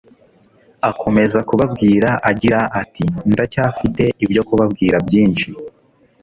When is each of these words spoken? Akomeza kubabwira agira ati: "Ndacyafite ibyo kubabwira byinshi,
Akomeza 0.89 1.37
kubabwira 1.49 2.09
agira 2.31 2.59
ati: 2.81 3.05
"Ndacyafite 3.31 4.03
ibyo 4.25 4.41
kubabwira 4.47 4.95
byinshi, 5.07 5.47